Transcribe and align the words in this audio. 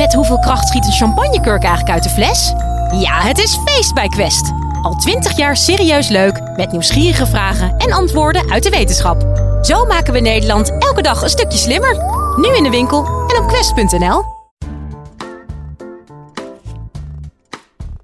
Met 0.00 0.14
hoeveel 0.14 0.38
kracht 0.38 0.68
schiet 0.68 0.86
een 0.86 0.92
champagnekurk 0.92 1.62
eigenlijk 1.62 1.94
uit 1.94 2.02
de 2.02 2.08
fles? 2.08 2.52
Ja, 3.00 3.20
het 3.20 3.38
is 3.38 3.58
feest 3.64 3.94
bij 3.94 4.08
Quest. 4.08 4.52
Al 4.82 4.94
twintig 4.94 5.36
jaar 5.36 5.56
serieus 5.56 6.08
leuk, 6.08 6.40
met 6.56 6.72
nieuwsgierige 6.72 7.26
vragen 7.26 7.76
en 7.76 7.92
antwoorden 7.92 8.50
uit 8.50 8.62
de 8.62 8.70
wetenschap. 8.70 9.22
Zo 9.62 9.84
maken 9.84 10.12
we 10.12 10.20
Nederland 10.20 10.78
elke 10.78 11.02
dag 11.02 11.22
een 11.22 11.28
stukje 11.28 11.58
slimmer. 11.58 11.96
Nu 12.36 12.56
in 12.56 12.62
de 12.62 12.70
winkel 12.70 13.04
en 13.06 13.42
op 13.42 13.48
quest.nl. 13.48 14.24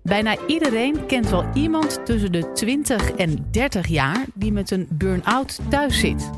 Bijna 0.02 0.36
iedereen 0.46 1.06
kent 1.06 1.30
wel 1.30 1.44
iemand 1.54 2.00
tussen 2.04 2.32
de 2.32 2.52
20 2.52 3.10
en 3.10 3.46
30 3.50 3.86
jaar 3.86 4.24
die 4.34 4.52
met 4.52 4.70
een 4.70 4.86
burn-out 4.90 5.58
thuis 5.68 5.98
zit. 5.98 6.30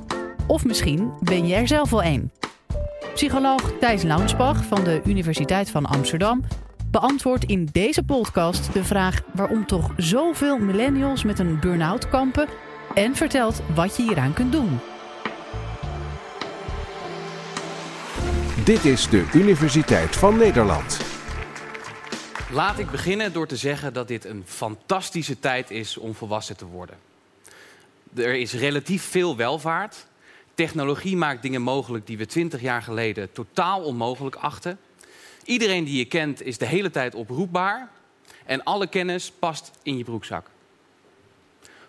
Of 0.46 0.64
misschien 0.64 1.10
ben 1.20 1.46
je 1.46 1.54
er 1.54 1.68
zelf 1.68 1.90
wel 1.90 2.04
een. 2.04 2.30
Psycholoog 3.18 3.72
Thijs 3.80 4.02
Launsbach 4.02 4.64
van 4.64 4.84
de 4.84 5.00
Universiteit 5.04 5.70
van 5.70 5.86
Amsterdam 5.86 6.44
beantwoordt 6.90 7.44
in 7.44 7.68
deze 7.72 8.02
podcast 8.02 8.72
de 8.72 8.84
vraag 8.84 9.20
waarom 9.34 9.66
toch 9.66 9.92
zoveel 9.96 10.58
millennials 10.58 11.24
met 11.24 11.38
een 11.38 11.60
burn-out 11.60 12.08
kampen 12.08 12.48
en 12.94 13.16
vertelt 13.16 13.62
wat 13.74 13.96
je 13.96 14.02
hieraan 14.02 14.32
kunt 14.32 14.52
doen. 14.52 14.78
Dit 18.64 18.84
is 18.84 19.08
de 19.08 19.30
Universiteit 19.34 20.16
van 20.16 20.36
Nederland. 20.36 21.00
Laat 22.52 22.78
ik 22.78 22.90
beginnen 22.90 23.32
door 23.32 23.46
te 23.46 23.56
zeggen 23.56 23.92
dat 23.92 24.08
dit 24.08 24.24
een 24.24 24.42
fantastische 24.46 25.38
tijd 25.38 25.70
is 25.70 25.96
om 25.96 26.14
volwassen 26.14 26.56
te 26.56 26.66
worden. 26.66 26.96
Er 28.14 28.34
is 28.34 28.52
relatief 28.52 29.02
veel 29.02 29.36
welvaart. 29.36 30.06
Technologie 30.58 31.16
maakt 31.16 31.42
dingen 31.42 31.62
mogelijk 31.62 32.06
die 32.06 32.18
we 32.18 32.26
twintig 32.26 32.60
jaar 32.60 32.82
geleden 32.82 33.32
totaal 33.32 33.82
onmogelijk 33.82 34.36
achten. 34.36 34.78
Iedereen 35.44 35.84
die 35.84 35.98
je 35.98 36.04
kent 36.04 36.42
is 36.42 36.58
de 36.58 36.66
hele 36.66 36.90
tijd 36.90 37.14
oproepbaar. 37.14 37.88
En 38.44 38.62
alle 38.62 38.86
kennis 38.86 39.30
past 39.30 39.70
in 39.82 39.96
je 39.96 40.04
broekzak. 40.04 40.50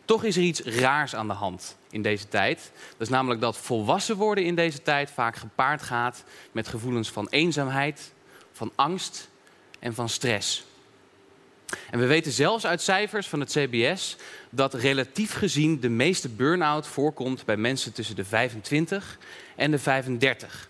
Toch 0.06 0.23
is 0.23 0.36
er 0.36 0.42
iets 0.42 0.62
raars 0.62 1.16
aan 1.16 1.28
de 1.28 1.34
hand 1.34 1.78
in 1.90 2.02
deze 2.02 2.28
tijd. 2.28 2.72
Dat 2.92 3.02
is 3.02 3.09
namelijk 3.09 3.42
dat 3.42 3.58
volwassen 3.58 4.16
worden 4.16 4.44
in 4.44 4.56
deze 4.56 4.81
tijd 4.81 5.12
vaak 5.12 5.36
gepaard 5.36 5.81
gaat 5.81 6.23
met 6.52 6.67
gevoelens 6.67 7.09
van 7.09 7.28
eenzaamheid, 7.30 8.14
van 8.52 8.72
angst 8.75 9.30
en 9.80 9.94
van 9.94 10.09
stress. 10.09 10.66
En 11.92 12.00
we 12.00 12.06
weten 12.06 12.31
zelfs 12.31 12.66
uit 12.66 12.81
cijfers 12.81 13.28
van 13.28 13.39
het 13.39 13.50
CBS 13.50 14.17
dat 14.50 14.73
relatief 14.73 15.34
gezien 15.34 15.80
de 15.80 15.89
meeste 15.89 16.30
burn-out 16.30 16.88
voorkomt 16.88 17.45
bij 17.45 17.58
mensen 17.58 17.94
tussen 17.94 18.16
de 18.16 18.25
25 18.25 19.17
en 19.56 19.72
de 19.72 19.80
35. 19.80 20.70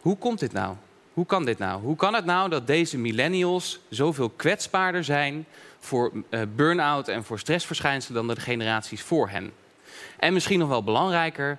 Hoe 0.00 0.16
komt 0.16 0.38
dit 0.38 0.52
nou? 0.52 0.76
Hoe 1.12 1.26
kan 1.26 1.44
dit 1.44 1.58
nou? 1.58 1.82
Hoe 1.82 1.96
kan 1.96 2.14
het 2.14 2.24
nou 2.24 2.50
dat 2.50 2.66
deze 2.66 2.98
millennials 2.98 3.80
zoveel 3.88 4.28
kwetsbaarder 4.28 5.04
zijn 5.04 5.46
voor 5.78 6.12
uh, 6.30 6.40
burn-out 6.54 7.08
en 7.08 7.24
voor 7.24 7.38
stressverschijnselen 7.38 8.26
dan 8.26 8.34
de 8.34 8.40
generaties 8.40 9.02
voor 9.02 9.28
hen? 9.28 9.52
En 10.18 10.32
misschien 10.32 10.58
nog 10.58 10.68
wel 10.68 10.82
belangrijker, 10.82 11.58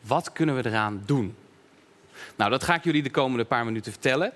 wat 0.00 0.32
kunnen 0.32 0.56
we 0.56 0.66
eraan 0.66 1.02
doen? 1.06 1.36
Nou, 2.36 2.50
dat 2.50 2.64
ga 2.64 2.74
ik 2.74 2.84
jullie 2.84 3.02
de 3.02 3.10
komende 3.10 3.44
paar 3.44 3.64
minuten 3.64 3.92
vertellen. 3.92 4.32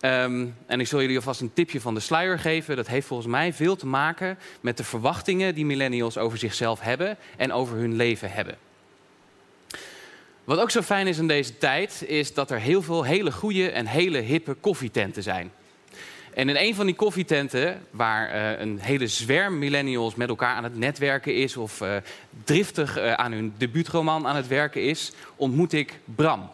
Um, 0.00 0.54
en 0.66 0.80
ik 0.80 0.86
zal 0.86 1.00
jullie 1.00 1.16
alvast 1.16 1.40
een 1.40 1.52
tipje 1.52 1.80
van 1.80 1.94
de 1.94 2.00
sluier 2.00 2.38
geven. 2.38 2.76
Dat 2.76 2.86
heeft 2.86 3.06
volgens 3.06 3.28
mij 3.28 3.52
veel 3.52 3.76
te 3.76 3.86
maken 3.86 4.38
met 4.60 4.76
de 4.76 4.84
verwachtingen 4.84 5.54
die 5.54 5.66
millennials 5.66 6.18
over 6.18 6.38
zichzelf 6.38 6.80
hebben 6.80 7.16
en 7.36 7.52
over 7.52 7.76
hun 7.76 7.96
leven 7.96 8.30
hebben. 8.30 8.56
Wat 10.44 10.58
ook 10.58 10.70
zo 10.70 10.82
fijn 10.82 11.06
is 11.06 11.18
in 11.18 11.28
deze 11.28 11.58
tijd, 11.58 12.04
is 12.06 12.34
dat 12.34 12.50
er 12.50 12.58
heel 12.58 12.82
veel 12.82 13.04
hele 13.04 13.32
goede 13.32 13.70
en 13.70 13.86
hele 13.86 14.18
hippe 14.18 14.54
koffietenten 14.54 15.22
zijn. 15.22 15.52
En 16.34 16.48
in 16.48 16.56
een 16.56 16.74
van 16.74 16.86
die 16.86 16.94
koffietenten, 16.94 17.82
waar 17.90 18.34
uh, 18.34 18.60
een 18.60 18.78
hele 18.78 19.06
zwerm 19.06 19.58
millennials 19.58 20.14
met 20.14 20.28
elkaar 20.28 20.54
aan 20.54 20.64
het 20.64 20.76
netwerken 20.76 21.34
is, 21.34 21.56
of 21.56 21.80
uh, 21.80 21.96
driftig 22.44 22.98
uh, 22.98 23.12
aan 23.12 23.32
hun 23.32 23.54
debuutroman 23.56 24.26
aan 24.26 24.36
het 24.36 24.46
werken 24.46 24.82
is, 24.82 25.12
ontmoet 25.36 25.72
ik 25.72 25.98
Bram. 26.04 26.50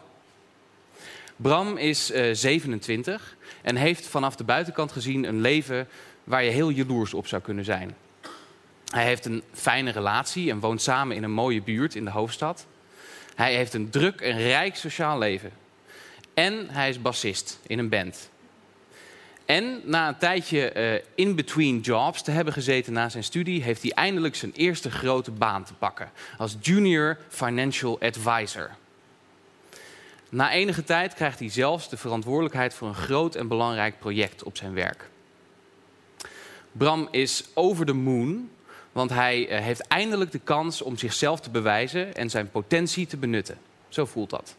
Bram 1.35 1.77
is 1.77 2.11
27 2.31 3.35
en 3.61 3.75
heeft 3.75 4.07
vanaf 4.07 4.35
de 4.35 4.43
buitenkant 4.43 4.91
gezien 4.91 5.23
een 5.23 5.41
leven 5.41 5.87
waar 6.23 6.43
je 6.43 6.51
heel 6.51 6.69
jaloers 6.69 7.13
op 7.13 7.27
zou 7.27 7.41
kunnen 7.41 7.65
zijn. 7.65 7.95
Hij 8.93 9.05
heeft 9.05 9.25
een 9.25 9.43
fijne 9.53 9.91
relatie 9.91 10.49
en 10.49 10.59
woont 10.59 10.81
samen 10.81 11.15
in 11.15 11.23
een 11.23 11.31
mooie 11.31 11.61
buurt 11.61 11.95
in 11.95 12.05
de 12.05 12.11
hoofdstad. 12.11 12.65
Hij 13.35 13.55
heeft 13.55 13.73
een 13.73 13.89
druk 13.89 14.21
en 14.21 14.37
rijk 14.37 14.75
sociaal 14.75 15.17
leven. 15.17 15.51
En 16.33 16.69
hij 16.69 16.89
is 16.89 17.01
bassist 17.01 17.59
in 17.67 17.79
een 17.79 17.89
band. 17.89 18.29
En 19.45 19.81
na 19.83 20.07
een 20.07 20.17
tijdje 20.17 20.73
uh, 20.75 21.01
in 21.15 21.35
between 21.35 21.79
jobs 21.79 22.21
te 22.21 22.31
hebben 22.31 22.53
gezeten 22.53 22.93
na 22.93 23.09
zijn 23.09 23.23
studie, 23.23 23.63
heeft 23.63 23.81
hij 23.81 23.91
eindelijk 23.91 24.35
zijn 24.35 24.51
eerste 24.55 24.91
grote 24.91 25.31
baan 25.31 25.63
te 25.63 25.73
pakken 25.73 26.11
als 26.37 26.57
junior 26.61 27.17
financial 27.29 27.99
advisor. 28.01 28.69
Na 30.33 30.51
enige 30.51 30.83
tijd 30.83 31.13
krijgt 31.13 31.39
hij 31.39 31.49
zelfs 31.49 31.89
de 31.89 31.97
verantwoordelijkheid 31.97 32.73
voor 32.73 32.87
een 32.87 32.95
groot 32.95 33.35
en 33.35 33.47
belangrijk 33.47 33.99
project 33.99 34.43
op 34.43 34.57
zijn 34.57 34.73
werk. 34.73 35.09
Bram 36.71 37.07
is 37.11 37.45
over 37.53 37.85
de 37.85 37.93
moon, 37.93 38.49
want 38.91 39.09
hij 39.09 39.47
eh, 39.47 39.63
heeft 39.63 39.87
eindelijk 39.87 40.31
de 40.31 40.39
kans 40.39 40.81
om 40.81 40.97
zichzelf 40.97 41.39
te 41.39 41.49
bewijzen 41.49 42.15
en 42.15 42.29
zijn 42.29 42.51
potentie 42.51 43.07
te 43.07 43.17
benutten. 43.17 43.57
Zo 43.87 44.05
voelt 44.05 44.29
dat. 44.29 44.55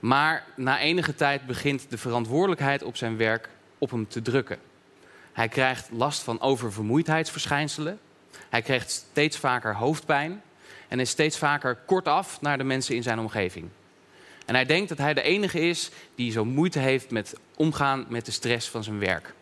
Maar 0.00 0.44
na 0.56 0.80
enige 0.80 1.14
tijd 1.14 1.46
begint 1.46 1.90
de 1.90 1.98
verantwoordelijkheid 1.98 2.82
op 2.82 2.96
zijn 2.96 3.16
werk 3.16 3.48
op 3.78 3.90
hem 3.90 4.08
te 4.08 4.22
drukken. 4.22 4.58
Hij 5.32 5.48
krijgt 5.48 5.88
last 5.92 6.22
van 6.22 6.40
oververmoeidheidsverschijnselen. 6.40 7.98
Hij 8.48 8.62
krijgt 8.62 8.90
steeds 8.90 9.36
vaker 9.36 9.74
hoofdpijn 9.74 10.42
en 10.88 11.00
is 11.00 11.10
steeds 11.10 11.38
vaker 11.38 11.78
kortaf 11.86 12.40
naar 12.40 12.58
de 12.58 12.64
mensen 12.64 12.94
in 12.94 13.02
zijn 13.02 13.18
omgeving. 13.18 13.68
En 14.48 14.54
hij 14.54 14.64
denkt 14.64 14.88
dat 14.88 14.98
hij 14.98 15.14
de 15.14 15.22
enige 15.22 15.60
is 15.60 15.90
die 16.14 16.32
zo 16.32 16.44
moeite 16.44 16.78
heeft 16.78 17.10
met 17.10 17.34
omgaan 17.56 18.06
met 18.08 18.26
de 18.26 18.30
stress 18.30 18.68
van 18.68 18.84
zijn 18.84 18.98
werk. 18.98 19.34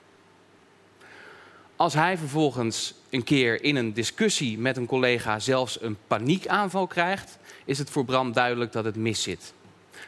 Als 1.76 1.94
hij 1.94 2.18
vervolgens 2.18 2.94
een 3.10 3.24
keer 3.24 3.62
in 3.62 3.76
een 3.76 3.92
discussie 3.92 4.58
met 4.58 4.76
een 4.76 4.86
collega 4.86 5.38
zelfs 5.38 5.82
een 5.82 5.96
paniekaanval 6.06 6.86
krijgt, 6.86 7.38
is 7.64 7.78
het 7.78 7.90
voor 7.90 8.04
Bram 8.04 8.32
duidelijk 8.32 8.72
dat 8.72 8.84
het 8.84 8.96
mis 8.96 9.22
zit. 9.22 9.52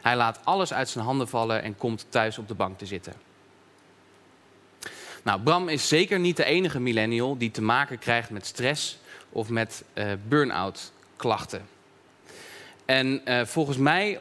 Hij 0.01 0.15
laat 0.15 0.39
alles 0.43 0.73
uit 0.73 0.89
zijn 0.89 1.05
handen 1.05 1.27
vallen 1.27 1.63
en 1.63 1.77
komt 1.77 2.05
thuis 2.09 2.37
op 2.37 2.47
de 2.47 2.53
bank 2.53 2.77
te 2.77 2.85
zitten. 2.85 3.13
Nou, 5.23 5.41
Bram 5.41 5.69
is 5.69 5.87
zeker 5.87 6.19
niet 6.19 6.37
de 6.37 6.45
enige 6.45 6.79
millennial 6.79 7.37
die 7.37 7.51
te 7.51 7.61
maken 7.61 7.99
krijgt 7.99 8.29
met 8.29 8.45
stress 8.45 8.97
of 9.29 9.49
met 9.49 9.83
uh, 9.93 10.11
burn-out 10.27 10.91
klachten. 11.15 11.67
En 12.85 13.21
uh, 13.25 13.45
volgens 13.45 13.77
mij 13.77 14.19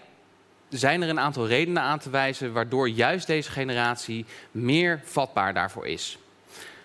zijn 0.68 1.02
er 1.02 1.08
een 1.08 1.20
aantal 1.20 1.46
redenen 1.46 1.82
aan 1.82 1.98
te 1.98 2.10
wijzen 2.10 2.52
waardoor 2.52 2.88
juist 2.88 3.26
deze 3.26 3.50
generatie 3.50 4.24
meer 4.50 5.00
vatbaar 5.04 5.54
daarvoor 5.54 5.86
is. 5.86 6.18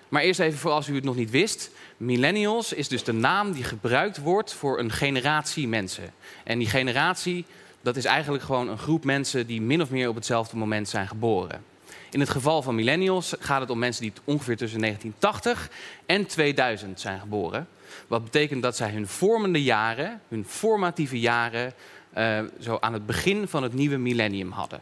Maar 0.10 0.22
eerst 0.22 0.40
even 0.40 0.60
voor 0.60 0.72
als 0.72 0.88
u 0.88 0.96
het 0.96 1.04
nog 1.04 1.16
niet 1.16 1.30
wist. 1.30 1.70
Millennials 1.98 2.74
is 2.74 2.88
dus 2.88 3.04
de 3.04 3.14
naam 3.14 3.52
die 3.52 3.64
gebruikt 3.64 4.18
wordt 4.18 4.54
voor 4.54 4.80
een 4.80 4.92
generatie 4.92 5.68
mensen. 5.68 6.14
En 6.44 6.60
die 6.60 6.70
generatie, 6.70 7.46
dat 7.82 7.96
is 7.96 8.06
eigenlijk 8.06 8.44
gewoon 8.44 8.70
een 8.70 8.78
groep 8.78 9.04
mensen 9.04 9.48
die 9.48 9.62
min 9.62 9.82
of 9.82 9.90
meer 9.90 10.10
op 10.10 10.16
hetzelfde 10.16 10.58
moment 10.58 10.90
zijn 10.90 11.08
geboren. 11.08 11.64
In 12.10 12.20
het 12.20 12.30
geval 12.30 12.62
van 12.62 12.76
millennials 12.76 13.36
gaat 13.40 13.62
het 13.62 13.70
om 13.70 13.80
mensen 13.80 14.02
die 14.02 14.14
ongeveer 14.24 14.58
tussen 14.58 14.80
1980 14.80 15.70
en 16.06 16.26
2000 16.26 17.00
zijn 17.00 17.20
geboren. 17.20 17.68
Wat 18.08 18.24
betekent 18.24 18.62
dat 18.62 18.76
zij 18.76 18.92
hun 18.92 19.08
vormende 19.08 19.64
jaren, 19.64 20.22
hun 20.28 20.46
formatieve 20.48 21.20
jaren, 21.20 21.74
uh, 22.18 22.40
zo 22.60 22.78
aan 22.80 22.94
het 22.94 23.06
begin 23.06 23.48
van 23.48 23.64
het 23.64 23.74
nieuwe 23.74 23.98
millennium 23.98 24.52
hadden. 24.52 24.82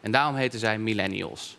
En 0.00 0.10
daarom 0.10 0.34
heten 0.34 0.58
zij 0.58 0.78
millennials. 0.78 1.56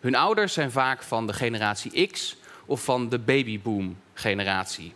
Hun 0.00 0.14
ouders 0.14 0.52
zijn 0.52 0.70
vaak 0.70 1.02
van 1.02 1.26
de 1.26 1.32
generatie 1.32 2.06
X 2.06 2.36
of 2.66 2.84
van 2.84 3.08
de 3.08 3.18
babyboom-generatie. 3.18 4.92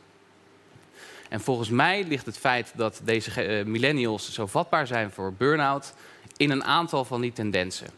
En 1.28 1.40
volgens 1.40 1.68
mij 1.68 2.04
ligt 2.04 2.26
het 2.26 2.38
feit 2.38 2.72
dat 2.76 3.00
deze 3.04 3.58
uh, 3.60 3.64
millennials 3.64 4.32
zo 4.32 4.46
vatbaar 4.46 4.86
zijn 4.86 5.10
voor 5.10 5.32
burn-out 5.32 5.94
in 6.36 6.50
een 6.50 6.64
aantal 6.64 7.04
van 7.04 7.20
die 7.20 7.32
tendensen. 7.32 7.88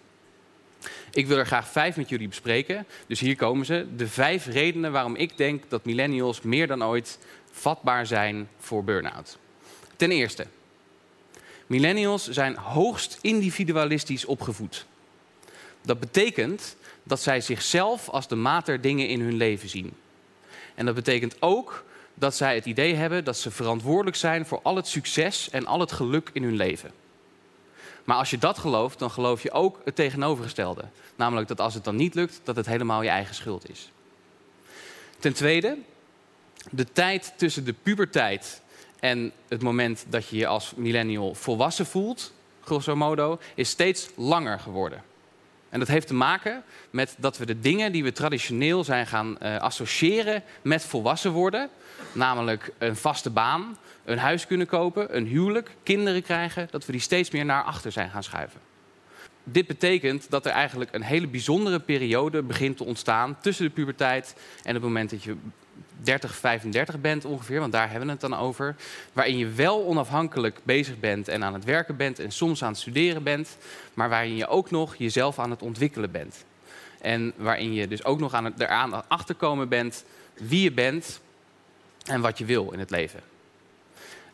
Ik 1.10 1.26
wil 1.26 1.38
er 1.38 1.46
graag 1.46 1.68
vijf 1.68 1.96
met 1.96 2.08
jullie 2.08 2.28
bespreken. 2.28 2.86
Dus 3.06 3.20
hier 3.20 3.36
komen 3.36 3.66
ze. 3.66 3.86
De 3.96 4.08
vijf 4.08 4.46
redenen 4.46 4.92
waarom 4.92 5.14
ik 5.14 5.36
denk 5.36 5.64
dat 5.68 5.84
millennials 5.84 6.40
meer 6.40 6.66
dan 6.66 6.84
ooit 6.84 7.18
vatbaar 7.50 8.06
zijn 8.06 8.48
voor 8.58 8.84
burn-out. 8.84 9.38
Ten 9.96 10.10
eerste, 10.10 10.46
Millennials 11.72 12.28
zijn 12.28 12.56
hoogst 12.56 13.18
individualistisch 13.20 14.24
opgevoed. 14.24 14.86
Dat 15.82 16.00
betekent 16.00 16.76
dat 17.02 17.20
zij 17.20 17.40
zichzelf 17.40 18.08
als 18.08 18.28
de 18.28 18.34
maat 18.34 18.66
der 18.66 18.80
dingen 18.80 19.08
in 19.08 19.20
hun 19.20 19.36
leven 19.36 19.68
zien. 19.68 19.92
En 20.74 20.86
dat 20.86 20.94
betekent 20.94 21.42
ook 21.42 21.84
dat 22.14 22.36
zij 22.36 22.54
het 22.54 22.66
idee 22.66 22.94
hebben 22.94 23.24
dat 23.24 23.36
ze 23.36 23.50
verantwoordelijk 23.50 24.16
zijn 24.16 24.46
voor 24.46 24.60
al 24.62 24.76
het 24.76 24.86
succes 24.86 25.50
en 25.50 25.66
al 25.66 25.80
het 25.80 25.92
geluk 25.92 26.30
in 26.32 26.42
hun 26.42 26.56
leven. 26.56 26.90
Maar 28.04 28.16
als 28.16 28.30
je 28.30 28.38
dat 28.38 28.58
gelooft, 28.58 28.98
dan 28.98 29.10
geloof 29.10 29.42
je 29.42 29.52
ook 29.52 29.80
het 29.84 29.96
tegenovergestelde. 29.96 30.84
Namelijk 31.16 31.48
dat 31.48 31.60
als 31.60 31.74
het 31.74 31.84
dan 31.84 31.96
niet 31.96 32.14
lukt, 32.14 32.40
dat 32.44 32.56
het 32.56 32.66
helemaal 32.66 33.02
je 33.02 33.08
eigen 33.08 33.34
schuld 33.34 33.70
is. 33.70 33.90
Ten 35.18 35.32
tweede, 35.32 35.78
de 36.70 36.86
tijd 36.92 37.32
tussen 37.36 37.64
de 37.64 37.74
puberteit 37.82 38.62
en 39.02 39.32
het 39.48 39.62
moment 39.62 40.04
dat 40.08 40.28
je 40.28 40.36
je 40.36 40.46
als 40.46 40.72
millennial 40.76 41.34
volwassen 41.34 41.86
voelt, 41.86 42.32
grosso 42.60 42.96
modo, 42.96 43.38
is 43.54 43.68
steeds 43.68 44.10
langer 44.16 44.58
geworden. 44.58 45.02
En 45.68 45.78
dat 45.78 45.88
heeft 45.88 46.06
te 46.06 46.14
maken 46.14 46.62
met 46.90 47.14
dat 47.18 47.38
we 47.38 47.46
de 47.46 47.60
dingen 47.60 47.92
die 47.92 48.04
we 48.04 48.12
traditioneel 48.12 48.84
zijn 48.84 49.06
gaan 49.06 49.36
uh, 49.42 49.56
associëren 49.56 50.42
met 50.62 50.84
volwassen 50.84 51.30
worden, 51.30 51.68
namelijk 52.12 52.72
een 52.78 52.96
vaste 52.96 53.30
baan, 53.30 53.76
een 54.04 54.18
huis 54.18 54.46
kunnen 54.46 54.66
kopen, 54.66 55.16
een 55.16 55.26
huwelijk, 55.26 55.70
kinderen 55.82 56.22
krijgen, 56.22 56.68
dat 56.70 56.86
we 56.86 56.92
die 56.92 57.00
steeds 57.00 57.30
meer 57.30 57.44
naar 57.44 57.62
achter 57.62 57.92
zijn 57.92 58.10
gaan 58.10 58.22
schuiven. 58.22 58.60
Dit 59.44 59.66
betekent 59.66 60.30
dat 60.30 60.46
er 60.46 60.52
eigenlijk 60.52 60.94
een 60.94 61.02
hele 61.02 61.26
bijzondere 61.26 61.80
periode 61.80 62.42
begint 62.42 62.76
te 62.76 62.84
ontstaan 62.84 63.36
tussen 63.40 63.64
de 63.64 63.70
puberteit 63.70 64.34
en 64.62 64.74
het 64.74 64.82
moment 64.82 65.10
dat 65.10 65.22
je 65.22 65.36
30, 66.02 66.34
35 66.34 67.00
bent 67.00 67.24
ongeveer, 67.24 67.60
want 67.60 67.72
daar 67.72 67.90
hebben 67.90 68.06
we 68.06 68.12
het 68.12 68.20
dan 68.20 68.36
over. 68.36 68.76
Waarin 69.12 69.38
je 69.38 69.48
wel 69.48 69.84
onafhankelijk 69.84 70.60
bezig 70.62 71.00
bent 71.00 71.28
en 71.28 71.44
aan 71.44 71.54
het 71.54 71.64
werken 71.64 71.96
bent 71.96 72.18
en 72.18 72.32
soms 72.32 72.62
aan 72.62 72.70
het 72.70 72.80
studeren 72.80 73.22
bent, 73.22 73.56
maar 73.94 74.08
waarin 74.08 74.36
je 74.36 74.46
ook 74.46 74.70
nog 74.70 74.96
jezelf 74.96 75.38
aan 75.38 75.50
het 75.50 75.62
ontwikkelen 75.62 76.10
bent. 76.10 76.44
En 77.00 77.32
waarin 77.36 77.72
je 77.72 77.88
dus 77.88 78.04
ook 78.04 78.18
nog 78.18 78.34
aan 78.34 78.44
het, 78.44 78.60
eraan 78.60 79.08
achterkomen 79.08 79.68
bent 79.68 80.04
wie 80.34 80.62
je 80.62 80.72
bent 80.72 81.20
en 82.04 82.20
wat 82.20 82.38
je 82.38 82.44
wil 82.44 82.70
in 82.70 82.78
het 82.78 82.90
leven. 82.90 83.20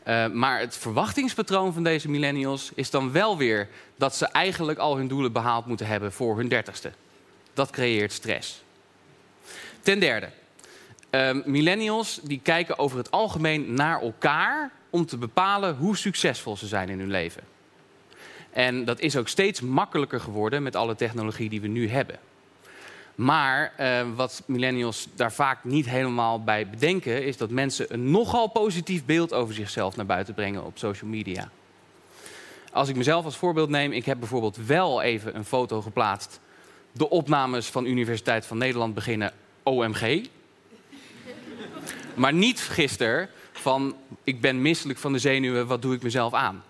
Uh, 0.09 0.27
maar 0.27 0.61
het 0.61 0.77
verwachtingspatroon 0.77 1.73
van 1.73 1.83
deze 1.83 2.09
millennials 2.11 2.71
is 2.75 2.91
dan 2.91 3.13
wel 3.13 3.37
weer 3.37 3.69
dat 3.97 4.17
ze 4.17 4.27
eigenlijk 4.27 4.79
al 4.79 4.97
hun 4.97 5.09
doelen 5.09 5.33
behaald 5.33 5.67
moeten 5.67 5.87
hebben 5.87 6.13
voor 6.13 6.37
hun 6.37 6.49
dertigste. 6.49 6.93
Dat 7.55 7.71
creëert 7.71 8.13
stress. 8.13 8.63
Ten 9.81 10.01
derde, 10.01 10.29
uh, 11.11 11.45
millennials 11.45 12.21
die 12.23 12.41
kijken 12.43 12.79
over 12.79 12.99
het 12.99 13.11
algemeen 13.11 13.75
naar 13.75 14.01
elkaar 14.01 14.71
om 14.91 15.07
te 15.07 15.17
bepalen 15.17 15.77
hoe 15.77 15.97
succesvol 15.97 16.57
ze 16.57 16.67
zijn 16.67 16.89
in 16.89 16.99
hun 16.99 17.11
leven. 17.11 17.43
En 18.51 18.85
dat 18.85 19.01
is 19.01 19.17
ook 19.17 19.29
steeds 19.29 19.61
makkelijker 19.61 20.21
geworden 20.21 20.63
met 20.63 20.77
alle 20.77 20.95
technologie 20.95 21.49
die 21.49 21.61
we 21.61 21.69
nu 21.69 21.89
hebben. 21.89 22.19
Maar 23.15 23.73
uh, 23.81 24.01
wat 24.15 24.43
millennials 24.47 25.09
daar 25.15 25.33
vaak 25.33 25.65
niet 25.65 25.89
helemaal 25.89 26.43
bij 26.45 26.69
bedenken, 26.69 27.25
is 27.25 27.37
dat 27.37 27.51
mensen 27.51 27.93
een 27.93 28.11
nogal 28.11 28.49
positief 28.49 29.05
beeld 29.05 29.33
over 29.33 29.55
zichzelf 29.55 29.97
naar 29.97 30.07
buiten 30.07 30.35
brengen 30.35 30.65
op 30.65 30.79
social 30.79 31.11
media. 31.11 31.51
Als 32.73 32.89
ik 32.89 32.97
mezelf 32.97 33.25
als 33.25 33.37
voorbeeld 33.37 33.69
neem, 33.69 33.93
ik 33.93 34.05
heb 34.05 34.19
bijvoorbeeld 34.19 34.57
wel 34.67 35.03
even 35.03 35.37
een 35.37 35.45
foto 35.45 35.83
geplaatst. 35.83 36.41
De 36.93 37.11
opnames 37.11 37.67
van 37.67 37.87
Universiteit 37.87 38.47
van 38.47 38.59
Nederland 38.59 38.95
beginnen 38.95 39.33
OMG. 39.63 40.27
Maar 42.19 42.33
niet 42.33 42.61
gisteren 42.61 43.29
van 43.53 43.97
ik 44.25 44.41
ben 44.41 44.63
misselijk 44.63 44.99
van 44.99 45.13
de 45.13 45.19
zenuwen, 45.19 45.67
wat 45.67 45.83
doe 45.83 45.95
ik 45.95 46.03
mezelf 46.03 46.35
aan? 46.35 46.65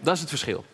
Dat 0.00 0.14
is 0.14 0.20
het 0.20 0.28
verschil. 0.28 0.64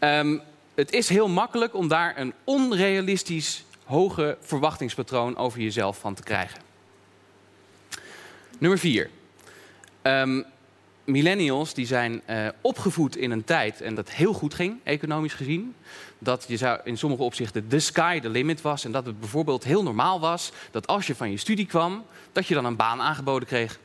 Um, 0.00 0.42
het 0.74 0.92
is 0.92 1.08
heel 1.08 1.28
makkelijk 1.28 1.74
om 1.74 1.88
daar 1.88 2.18
een 2.18 2.32
onrealistisch 2.44 3.64
hoge 3.84 4.36
verwachtingspatroon 4.40 5.36
over 5.36 5.60
jezelf 5.60 5.98
van 5.98 6.14
te 6.14 6.22
krijgen. 6.22 6.60
Nummer 8.58 8.78
vier. 8.78 9.10
Um, 10.02 10.44
millennials 11.04 11.74
die 11.74 11.86
zijn 11.86 12.22
uh, 12.30 12.48
opgevoed 12.60 13.16
in 13.16 13.30
een 13.30 13.44
tijd 13.44 13.80
en 13.80 13.94
dat 13.94 14.10
heel 14.10 14.32
goed 14.32 14.54
ging, 14.54 14.78
economisch 14.82 15.34
gezien. 15.34 15.74
Dat 16.18 16.44
je 16.48 16.56
zou 16.56 16.80
in 16.84 16.98
sommige 16.98 17.22
opzichten 17.22 17.68
de 17.68 17.80
sky 17.80 18.20
the 18.20 18.28
limit 18.28 18.60
was. 18.60 18.84
En 18.84 18.92
dat 18.92 19.06
het 19.06 19.20
bijvoorbeeld 19.20 19.64
heel 19.64 19.82
normaal 19.82 20.20
was 20.20 20.52
dat 20.70 20.86
als 20.86 21.06
je 21.06 21.14
van 21.14 21.30
je 21.30 21.36
studie 21.36 21.66
kwam, 21.66 22.04
dat 22.32 22.46
je 22.46 22.54
dan 22.54 22.64
een 22.64 22.76
baan 22.76 23.00
aangeboden 23.00 23.48
kreeg. 23.48 23.78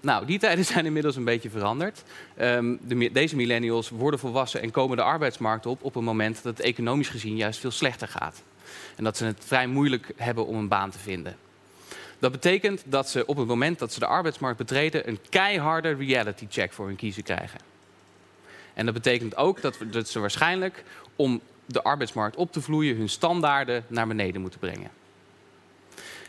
Nou, 0.00 0.26
die 0.26 0.38
tijden 0.38 0.64
zijn 0.74 0.86
inmiddels 0.86 1.16
een 1.16 1.24
beetje 1.24 1.50
veranderd. 1.50 2.02
Um, 2.40 2.78
de, 2.82 3.12
deze 3.12 3.36
millennials 3.36 3.88
worden 3.88 4.20
volwassen 4.20 4.62
en 4.62 4.70
komen 4.70 4.96
de 4.96 5.02
arbeidsmarkt 5.02 5.66
op 5.66 5.82
op 5.82 5.96
een 5.96 6.04
moment 6.04 6.42
dat 6.42 6.56
het 6.56 6.66
economisch 6.66 7.08
gezien 7.08 7.36
juist 7.36 7.60
veel 7.60 7.70
slechter 7.70 8.08
gaat. 8.08 8.42
En 8.96 9.04
dat 9.04 9.16
ze 9.16 9.24
het 9.24 9.44
vrij 9.44 9.66
moeilijk 9.66 10.12
hebben 10.16 10.46
om 10.46 10.56
een 10.56 10.68
baan 10.68 10.90
te 10.90 10.98
vinden. 10.98 11.36
Dat 12.18 12.32
betekent 12.32 12.82
dat 12.86 13.08
ze 13.08 13.26
op 13.26 13.36
het 13.36 13.46
moment 13.46 13.78
dat 13.78 13.92
ze 13.92 13.98
de 13.98 14.06
arbeidsmarkt 14.06 14.58
betreden 14.58 15.08
een 15.08 15.18
keiharde 15.28 15.94
reality 15.94 16.46
check 16.50 16.72
voor 16.72 16.86
hun 16.86 16.96
kiezen 16.96 17.22
krijgen. 17.22 17.60
En 18.74 18.84
dat 18.84 18.94
betekent 18.94 19.36
ook 19.36 19.60
dat, 19.90 20.08
ze 20.08 20.20
waarschijnlijk 20.20 20.84
om 21.16 21.40
de 21.66 21.82
arbeidsmarkt 21.82 22.36
op 22.36 22.52
te 22.52 22.60
vloeien 22.60 22.96
hun 22.96 23.08
standaarden 23.08 23.84
naar 23.86 24.06
beneden 24.06 24.40
moeten 24.40 24.60
brengen. 24.60 24.90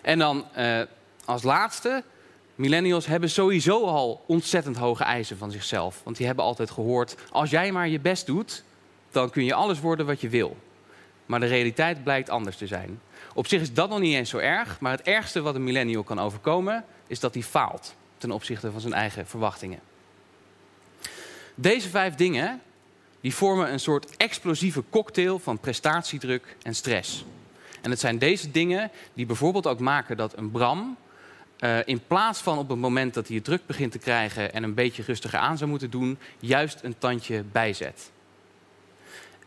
En 0.01 0.19
dan 0.19 0.45
uh, 0.57 0.81
als 1.25 1.43
laatste 1.43 2.03
Millennials 2.59 3.05
hebben 3.05 3.29
sowieso 3.29 3.85
al 3.85 4.23
ontzettend 4.27 4.77
hoge 4.77 5.03
eisen 5.03 5.37
van 5.37 5.51
zichzelf. 5.51 6.01
Want 6.03 6.17
die 6.17 6.25
hebben 6.25 6.45
altijd 6.45 6.71
gehoord: 6.71 7.15
als 7.29 7.49
jij 7.49 7.71
maar 7.71 7.87
je 7.87 7.99
best 7.99 8.25
doet, 8.25 8.63
dan 9.11 9.29
kun 9.29 9.43
je 9.43 9.53
alles 9.53 9.79
worden 9.79 10.05
wat 10.05 10.21
je 10.21 10.29
wil. 10.29 10.57
Maar 11.25 11.39
de 11.39 11.45
realiteit 11.45 12.03
blijkt 12.03 12.29
anders 12.29 12.57
te 12.57 12.67
zijn. 12.67 13.01
Op 13.33 13.47
zich 13.47 13.61
is 13.61 13.73
dat 13.73 13.89
nog 13.89 13.99
niet 13.99 14.15
eens 14.15 14.29
zo 14.29 14.37
erg, 14.37 14.79
maar 14.79 14.91
het 14.91 15.01
ergste 15.01 15.41
wat 15.41 15.55
een 15.55 15.63
millennial 15.63 16.03
kan 16.03 16.19
overkomen, 16.19 16.85
is 17.07 17.19
dat 17.19 17.33
hij 17.33 17.43
faalt 17.43 17.95
ten 18.17 18.31
opzichte 18.31 18.71
van 18.71 18.81
zijn 18.81 18.93
eigen 18.93 19.27
verwachtingen. 19.27 19.79
Deze 21.55 21.89
vijf 21.89 22.15
dingen 22.15 22.61
die 23.21 23.35
vormen 23.35 23.71
een 23.71 23.79
soort 23.79 24.17
explosieve 24.17 24.83
cocktail 24.89 25.39
van 25.39 25.59
prestatiedruk 25.59 26.55
en 26.61 26.75
stress. 26.75 27.25
En 27.81 27.89
het 27.89 27.99
zijn 27.99 28.17
deze 28.17 28.51
dingen 28.51 28.91
die 29.13 29.25
bijvoorbeeld 29.25 29.67
ook 29.67 29.79
maken 29.79 30.17
dat 30.17 30.37
een 30.37 30.51
Bram 30.51 30.97
uh, 31.59 31.77
in 31.85 32.01
plaats 32.07 32.39
van 32.39 32.57
op 32.57 32.69
het 32.69 32.77
moment 32.77 33.13
dat 33.13 33.27
hij 33.27 33.35
het 33.35 33.45
druk 33.45 33.65
begint 33.65 33.91
te 33.91 33.97
krijgen 33.97 34.53
en 34.53 34.63
een 34.63 34.73
beetje 34.73 35.03
rustiger 35.03 35.39
aan 35.39 35.57
zou 35.57 35.69
moeten 35.69 35.89
doen, 35.89 36.17
juist 36.39 36.79
een 36.83 36.97
tandje 36.97 37.43
bijzet. 37.51 38.11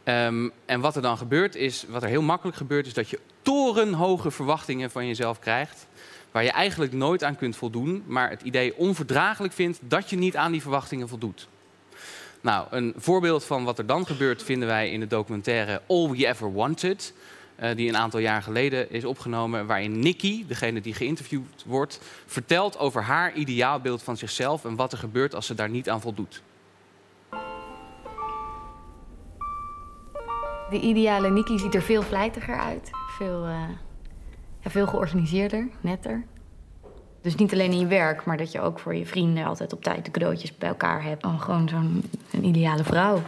Um, 0.05 0.53
en 0.65 0.81
wat 0.81 0.97
er 0.97 1.03
dan 1.03 1.19
gebeurt 1.19 1.55
is, 1.55 1.85
wat 1.89 2.03
er 2.03 2.09
heel 2.09 2.23
makkelijk 2.23 2.57
gebeurt, 2.57 2.87
is 2.87 2.95
dat 2.95 3.11
je 3.11 3.21
torenhoge 3.73 4.31
verwachtingen 4.31 4.91
van 4.91 5.07
jezelf 5.07 5.39
krijgt. 5.39 5.87
Waar 6.31 6.45
je 6.45 6.51
eigenlijk 6.51 6.93
nooit 6.93 7.25
aan 7.25 7.37
kunt 7.37 7.57
voldoen, 7.57 8.03
maar 8.07 8.31
het 8.31 8.43
idee 8.43 8.77
onverdraaglijk 8.77 9.53
vindt 9.53 9.79
dat 9.83 10.11
je 10.11 10.17
niet 10.17 10.37
aan 10.37 10.53
die 10.53 10.61
verwachtingen 10.61 11.09
voldoet. 11.09 11.49
Nou, 12.41 12.67
een 12.71 12.95
voorbeeld 12.97 13.45
van 13.45 13.65
wat 13.65 13.79
er 13.79 13.87
dan 13.87 14.07
gebeurt 14.07 14.43
vinden 14.43 14.69
wij 14.69 14.91
in 14.91 15.01
de 15.01 15.07
documentaire 15.07 15.83
All 15.89 16.09
We 16.09 16.27
Ever 16.27 16.53
Wanted. 16.53 17.15
Uh, 17.61 17.75
die 17.77 17.89
een 17.89 17.97
aantal 17.97 18.21
jaar 18.21 18.43
geleden 18.43 18.91
is 18.91 19.05
opgenomen, 19.05 19.67
waarin 19.67 19.99
Nikki, 19.99 20.47
degene 20.47 20.81
die 20.81 20.95
geïnterviewd 20.95 21.65
wordt, 21.67 22.01
vertelt 22.27 22.79
over 22.79 23.03
haar 23.03 23.35
ideaalbeeld 23.35 24.03
van 24.03 24.17
zichzelf 24.17 24.65
en 24.65 24.77
wat 24.77 24.93
er 24.93 24.99
gebeurt 24.99 25.35
als 25.35 25.47
ze 25.47 25.55
daar 25.55 25.71
niet 25.71 25.89
aan 25.89 26.01
voldoet. 26.01 26.43
De 30.73 30.81
ideale 30.81 31.31
Nikki 31.31 31.59
ziet 31.59 31.75
er 31.75 31.83
veel 31.83 32.03
vlijtiger 32.03 32.59
uit, 32.59 32.91
veel, 33.09 33.47
uh, 33.47 33.69
ja, 34.61 34.71
veel 34.71 34.87
georganiseerder, 34.87 35.69
netter. 35.81 36.25
Dus 37.21 37.35
niet 37.35 37.53
alleen 37.53 37.73
in 37.73 37.79
je 37.79 37.87
werk, 37.87 38.25
maar 38.25 38.37
dat 38.37 38.53
je 38.53 38.61
ook 38.61 38.79
voor 38.79 38.95
je 38.95 39.07
vrienden 39.07 39.45
altijd 39.45 39.73
op 39.73 39.83
tijd 39.83 40.05
de 40.05 40.11
cadeautjes 40.11 40.59
bij 40.59 40.69
elkaar 40.69 41.03
hebt. 41.03 41.25
Oh, 41.25 41.41
gewoon 41.41 41.69
zo'n 41.69 42.05
ideale 42.43 42.85
vrouw. 42.85 43.23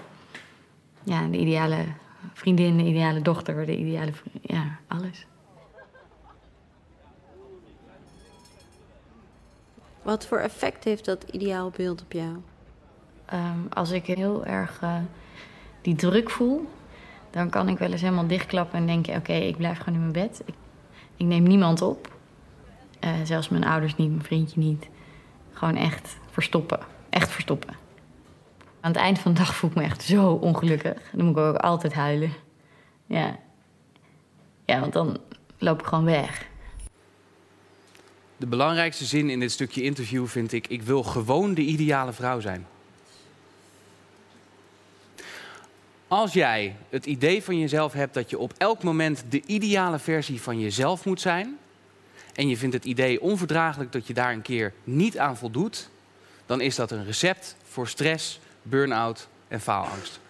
Ja, 1.02 1.26
de 1.26 1.38
ideale 1.38 1.84
vriendin, 2.32 2.76
de 2.76 2.84
ideale 2.84 3.22
dochter, 3.22 3.66
de 3.66 3.76
ideale... 3.76 4.12
Ja, 4.42 4.78
alles. 4.88 5.26
Wat 10.02 10.26
voor 10.26 10.38
effect 10.38 10.84
heeft 10.84 11.04
dat 11.04 11.22
ideaalbeeld 11.22 12.02
op 12.02 12.12
jou? 12.12 12.36
Um, 13.32 13.66
als 13.72 13.90
ik 13.90 14.06
heel 14.06 14.44
erg 14.44 14.80
uh, 14.82 14.96
die 15.82 15.94
druk 15.94 16.30
voel, 16.30 16.68
dan 17.34 17.50
kan 17.50 17.68
ik 17.68 17.78
wel 17.78 17.92
eens 17.92 18.00
helemaal 18.00 18.26
dichtklappen 18.26 18.78
en 18.78 18.86
denken: 18.86 19.16
oké, 19.16 19.32
ik 19.32 19.56
blijf 19.56 19.78
gewoon 19.78 19.94
in 19.94 20.00
mijn 20.00 20.28
bed. 20.28 20.42
Ik, 20.44 20.54
ik 21.16 21.26
neem 21.26 21.42
niemand 21.42 21.82
op. 21.82 22.12
Uh, 23.04 23.10
zelfs 23.24 23.48
mijn 23.48 23.64
ouders 23.64 23.96
niet, 23.96 24.10
mijn 24.10 24.22
vriendje 24.22 24.60
niet. 24.60 24.88
Gewoon 25.52 25.76
echt 25.76 26.16
verstoppen. 26.30 26.80
Echt 27.10 27.30
verstoppen. 27.30 27.74
Aan 28.80 28.90
het 28.90 29.00
eind 29.00 29.18
van 29.18 29.32
de 29.32 29.38
dag 29.38 29.54
voel 29.54 29.70
ik 29.70 29.76
me 29.76 29.82
echt 29.82 30.02
zo 30.02 30.32
ongelukkig. 30.32 31.10
Dan 31.12 31.26
moet 31.26 31.36
ik 31.36 31.42
ook 31.42 31.56
altijd 31.56 31.92
huilen. 31.92 32.32
Ja. 33.06 33.38
Ja, 34.64 34.80
want 34.80 34.92
dan 34.92 35.18
loop 35.58 35.80
ik 35.80 35.86
gewoon 35.86 36.04
weg. 36.04 36.46
De 38.36 38.46
belangrijkste 38.46 39.04
zin 39.04 39.30
in 39.30 39.40
dit 39.40 39.52
stukje 39.52 39.82
interview 39.82 40.26
vind 40.26 40.52
ik: 40.52 40.66
ik 40.66 40.82
wil 40.82 41.02
gewoon 41.02 41.54
de 41.54 41.62
ideale 41.62 42.12
vrouw 42.12 42.40
zijn. 42.40 42.66
Als 46.14 46.32
jij 46.32 46.76
het 46.90 47.06
idee 47.06 47.42
van 47.42 47.58
jezelf 47.58 47.92
hebt 47.92 48.14
dat 48.14 48.30
je 48.30 48.38
op 48.38 48.52
elk 48.56 48.82
moment 48.82 49.24
de 49.28 49.42
ideale 49.46 49.98
versie 49.98 50.42
van 50.42 50.60
jezelf 50.60 51.04
moet 51.04 51.20
zijn, 51.20 51.58
en 52.34 52.48
je 52.48 52.56
vindt 52.56 52.74
het 52.74 52.84
idee 52.84 53.20
onverdraaglijk 53.20 53.92
dat 53.92 54.06
je 54.06 54.14
daar 54.14 54.32
een 54.32 54.42
keer 54.42 54.72
niet 54.84 55.18
aan 55.18 55.36
voldoet, 55.36 55.88
dan 56.46 56.60
is 56.60 56.74
dat 56.74 56.90
een 56.90 57.04
recept 57.04 57.56
voor 57.64 57.88
stress, 57.88 58.40
burn-out 58.62 59.28
en 59.48 59.60
faalangst. 59.60 60.20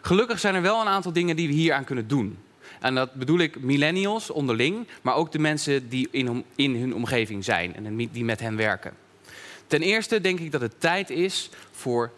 Gelukkig 0.00 0.38
zijn 0.38 0.54
er 0.54 0.62
wel 0.62 0.80
een 0.80 0.86
aantal 0.86 1.12
dingen 1.12 1.36
die 1.36 1.48
we 1.48 1.54
hier 1.54 1.72
aan 1.72 1.84
kunnen 1.84 2.08
doen. 2.08 2.38
En 2.80 2.94
dat 2.94 3.14
bedoel 3.14 3.38
ik 3.38 3.60
millennials 3.60 4.30
onderling, 4.30 4.86
maar 5.02 5.14
ook 5.14 5.32
de 5.32 5.38
mensen 5.38 5.88
die 5.88 6.08
in, 6.10 6.44
in 6.54 6.76
hun 6.76 6.94
omgeving 6.94 7.44
zijn 7.44 7.74
en 7.74 7.96
die 7.96 8.24
met 8.24 8.40
hen 8.40 8.56
werken. 8.56 8.92
Ten 9.66 9.82
eerste 9.82 10.20
denk 10.20 10.40
ik 10.40 10.52
dat 10.52 10.60
het 10.60 10.80
tijd 10.80 11.10
is 11.10 11.50
voor 11.70 12.12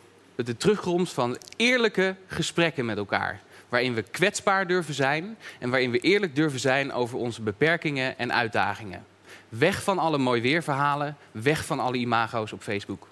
de 0.46 0.56
terugkomst 0.56 1.12
van 1.12 1.36
eerlijke 1.56 2.14
gesprekken 2.26 2.84
met 2.84 2.96
elkaar. 2.96 3.40
Waarin 3.68 3.94
we 3.94 4.02
kwetsbaar 4.02 4.66
durven 4.66 4.94
zijn 4.94 5.36
en 5.58 5.70
waarin 5.70 5.90
we 5.90 5.98
eerlijk 5.98 6.34
durven 6.34 6.60
zijn 6.60 6.92
over 6.92 7.18
onze 7.18 7.42
beperkingen 7.42 8.18
en 8.18 8.32
uitdagingen. 8.32 9.04
Weg 9.48 9.82
van 9.82 9.98
alle 9.98 10.18
mooi 10.18 10.40
weerverhalen, 10.40 11.16
weg 11.32 11.64
van 11.64 11.80
alle 11.80 11.96
imago's 11.96 12.52
op 12.52 12.62
Facebook. 12.62 13.06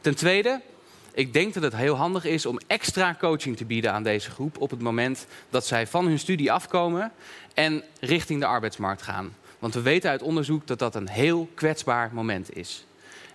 Ten 0.00 0.14
tweede, 0.14 0.60
ik 1.12 1.32
denk 1.32 1.54
dat 1.54 1.62
het 1.62 1.76
heel 1.76 1.94
handig 1.94 2.24
is 2.24 2.46
om 2.46 2.58
extra 2.66 3.16
coaching 3.18 3.56
te 3.56 3.64
bieden 3.64 3.92
aan 3.92 4.02
deze 4.02 4.30
groep 4.30 4.60
op 4.60 4.70
het 4.70 4.80
moment 4.80 5.26
dat 5.50 5.66
zij 5.66 5.86
van 5.86 6.06
hun 6.06 6.18
studie 6.18 6.52
afkomen 6.52 7.12
en 7.54 7.82
richting 8.00 8.40
de 8.40 8.46
arbeidsmarkt 8.46 9.02
gaan. 9.02 9.34
Want 9.58 9.74
we 9.74 9.80
weten 9.80 10.10
uit 10.10 10.22
onderzoek 10.22 10.66
dat 10.66 10.78
dat 10.78 10.94
een 10.94 11.08
heel 11.08 11.48
kwetsbaar 11.54 12.10
moment 12.12 12.56
is. 12.56 12.84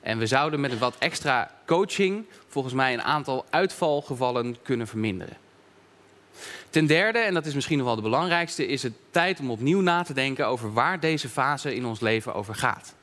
En 0.07 0.17
we 0.17 0.27
zouden 0.27 0.59
met 0.59 0.77
wat 0.77 0.95
extra 0.99 1.51
coaching 1.65 2.25
volgens 2.47 2.73
mij 2.73 2.93
een 2.93 3.01
aantal 3.01 3.45
uitvalgevallen 3.49 4.57
kunnen 4.61 4.87
verminderen. 4.87 5.37
Ten 6.69 6.85
derde, 6.85 7.19
en 7.19 7.33
dat 7.33 7.45
is 7.45 7.53
misschien 7.53 7.77
nog 7.77 7.87
wel 7.87 7.95
de 7.95 8.01
belangrijkste, 8.01 8.67
is 8.67 8.83
het 8.83 8.93
tijd 9.11 9.39
om 9.39 9.51
opnieuw 9.51 9.81
na 9.81 10.03
te 10.03 10.13
denken 10.13 10.47
over 10.47 10.73
waar 10.73 10.99
deze 10.99 11.29
fase 11.29 11.75
in 11.75 11.85
ons 11.85 11.99
leven 11.99 12.33
over 12.33 12.55
gaat. 12.55 12.93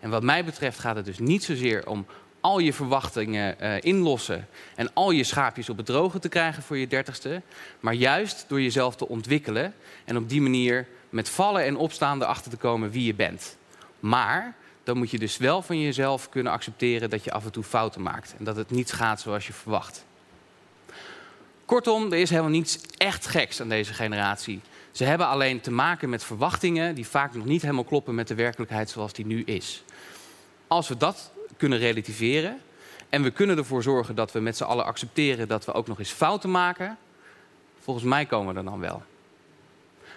En 0.00 0.10
wat 0.10 0.22
mij 0.22 0.44
betreft 0.44 0.78
gaat 0.78 0.96
het 0.96 1.04
dus 1.04 1.18
niet 1.18 1.44
zozeer 1.44 1.86
om 1.86 2.06
al 2.40 2.58
je 2.58 2.72
verwachtingen 2.72 3.56
uh, 3.60 3.74
inlossen 3.80 4.48
en 4.74 4.94
al 4.94 5.10
je 5.10 5.24
schaapjes 5.24 5.68
op 5.68 5.76
het 5.76 5.86
droge 5.86 6.18
te 6.18 6.28
krijgen 6.28 6.62
voor 6.62 6.76
je 6.76 6.86
dertigste, 6.86 7.42
maar 7.80 7.94
juist 7.94 8.44
door 8.48 8.60
jezelf 8.60 8.96
te 8.96 9.08
ontwikkelen 9.08 9.74
en 10.04 10.16
op 10.16 10.28
die 10.28 10.40
manier 10.40 10.86
met 11.10 11.28
vallen 11.28 11.64
en 11.64 11.76
opstaan 11.76 12.22
erachter 12.22 12.50
te 12.50 12.56
komen 12.56 12.90
wie 12.90 13.04
je 13.04 13.14
bent. 13.14 13.56
Maar 14.00 14.54
dan 14.90 14.98
moet 14.98 15.10
je 15.10 15.18
dus 15.18 15.36
wel 15.36 15.62
van 15.62 15.80
jezelf 15.80 16.28
kunnen 16.28 16.52
accepteren 16.52 17.10
dat 17.10 17.24
je 17.24 17.32
af 17.32 17.44
en 17.44 17.52
toe 17.52 17.62
fouten 17.62 18.02
maakt 18.02 18.34
en 18.38 18.44
dat 18.44 18.56
het 18.56 18.70
niet 18.70 18.92
gaat 18.92 19.20
zoals 19.20 19.46
je 19.46 19.52
verwacht. 19.52 20.04
Kortom, 21.64 22.12
er 22.12 22.18
is 22.18 22.30
helemaal 22.30 22.50
niets 22.50 22.80
echt 22.96 23.26
geks 23.26 23.60
aan 23.60 23.68
deze 23.68 23.94
generatie. 23.94 24.60
Ze 24.90 25.04
hebben 25.04 25.26
alleen 25.26 25.60
te 25.60 25.70
maken 25.70 26.08
met 26.08 26.24
verwachtingen 26.24 26.94
die 26.94 27.06
vaak 27.06 27.34
nog 27.34 27.44
niet 27.44 27.62
helemaal 27.62 27.84
kloppen 27.84 28.14
met 28.14 28.28
de 28.28 28.34
werkelijkheid 28.34 28.90
zoals 28.90 29.12
die 29.12 29.26
nu 29.26 29.42
is. 29.44 29.84
Als 30.66 30.88
we 30.88 30.96
dat 30.96 31.32
kunnen 31.56 31.78
relativeren 31.78 32.60
en 33.08 33.22
we 33.22 33.30
kunnen 33.30 33.58
ervoor 33.58 33.82
zorgen 33.82 34.14
dat 34.14 34.32
we 34.32 34.40
met 34.40 34.56
z'n 34.56 34.64
allen 34.64 34.84
accepteren 34.84 35.48
dat 35.48 35.64
we 35.64 35.72
ook 35.72 35.86
nog 35.86 35.98
eens 35.98 36.10
fouten 36.10 36.50
maken, 36.50 36.98
volgens 37.80 38.06
mij 38.06 38.26
komen 38.26 38.52
we 38.52 38.58
er 38.58 38.66
dan 38.66 38.80
wel. 38.80 39.02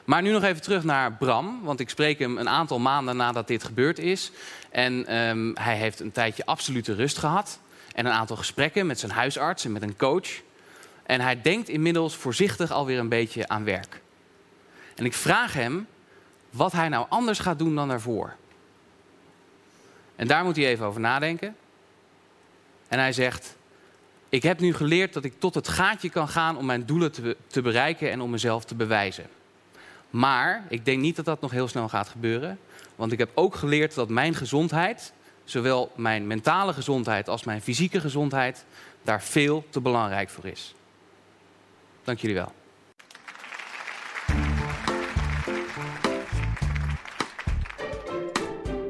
Maar 0.05 0.21
nu 0.21 0.31
nog 0.31 0.43
even 0.43 0.61
terug 0.61 0.83
naar 0.83 1.13
Bram, 1.13 1.59
want 1.63 1.79
ik 1.79 1.89
spreek 1.89 2.19
hem 2.19 2.37
een 2.37 2.49
aantal 2.49 2.79
maanden 2.79 3.15
nadat 3.15 3.47
dit 3.47 3.63
gebeurd 3.63 3.99
is. 3.99 4.31
En 4.69 5.17
um, 5.17 5.51
hij 5.59 5.77
heeft 5.77 5.99
een 5.99 6.11
tijdje 6.11 6.45
absolute 6.45 6.93
rust 6.93 7.17
gehad 7.17 7.59
en 7.95 8.05
een 8.05 8.11
aantal 8.11 8.35
gesprekken 8.35 8.85
met 8.87 8.99
zijn 8.99 9.11
huisarts 9.11 9.65
en 9.65 9.71
met 9.71 9.81
een 9.81 9.97
coach. 9.97 10.29
En 11.03 11.21
hij 11.21 11.41
denkt 11.41 11.69
inmiddels 11.69 12.15
voorzichtig 12.15 12.71
alweer 12.71 12.99
een 12.99 13.09
beetje 13.09 13.47
aan 13.47 13.63
werk. 13.63 14.01
En 14.95 15.05
ik 15.05 15.13
vraag 15.13 15.53
hem 15.53 15.87
wat 16.49 16.71
hij 16.71 16.89
nou 16.89 17.05
anders 17.09 17.39
gaat 17.39 17.59
doen 17.59 17.75
dan 17.75 17.87
daarvoor. 17.87 18.35
En 20.15 20.27
daar 20.27 20.43
moet 20.43 20.55
hij 20.55 20.65
even 20.65 20.85
over 20.85 21.01
nadenken. 21.01 21.55
En 22.87 22.99
hij 22.99 23.13
zegt: 23.13 23.55
Ik 24.29 24.43
heb 24.43 24.59
nu 24.59 24.73
geleerd 24.73 25.13
dat 25.13 25.23
ik 25.23 25.39
tot 25.39 25.55
het 25.55 25.67
gaatje 25.67 26.09
kan 26.09 26.27
gaan 26.27 26.57
om 26.57 26.65
mijn 26.65 26.85
doelen 26.85 27.11
te 27.47 27.61
bereiken 27.61 28.11
en 28.11 28.21
om 28.21 28.29
mezelf 28.29 28.65
te 28.65 28.75
bewijzen. 28.75 29.25
Maar 30.13 30.63
ik 30.69 30.85
denk 30.85 31.01
niet 31.01 31.15
dat 31.15 31.25
dat 31.25 31.41
nog 31.41 31.51
heel 31.51 31.67
snel 31.67 31.89
gaat 31.89 32.07
gebeuren. 32.07 32.59
Want 32.95 33.11
ik 33.11 33.17
heb 33.17 33.29
ook 33.33 33.55
geleerd 33.55 33.95
dat 33.95 34.09
mijn 34.09 34.35
gezondheid, 34.35 35.13
zowel 35.43 35.91
mijn 35.95 36.27
mentale 36.27 36.73
gezondheid 36.73 37.29
als 37.29 37.43
mijn 37.43 37.61
fysieke 37.61 37.99
gezondheid, 37.99 38.65
daar 39.01 39.21
veel 39.21 39.65
te 39.69 39.81
belangrijk 39.81 40.29
voor 40.29 40.45
is. 40.45 40.75
Dank 42.03 42.19
jullie 42.19 42.35
wel. 42.35 42.51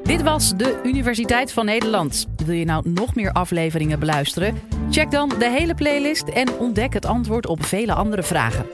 Dit 0.02 0.22
was 0.22 0.56
de 0.56 0.80
Universiteit 0.82 1.52
van 1.52 1.64
Nederland. 1.64 2.26
Wil 2.44 2.54
je 2.54 2.64
nou 2.64 2.88
nog 2.88 3.14
meer 3.14 3.32
afleveringen 3.32 3.98
beluisteren? 3.98 4.60
Check 4.90 5.10
dan 5.10 5.28
de 5.28 5.50
hele 5.50 5.74
playlist 5.74 6.28
en 6.28 6.52
ontdek 6.52 6.92
het 6.92 7.06
antwoord 7.06 7.46
op 7.46 7.64
vele 7.64 7.94
andere 7.94 8.22
vragen. 8.22 8.66